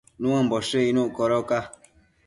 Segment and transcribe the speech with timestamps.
[0.21, 1.59] Nuëmboshë icnuc codoca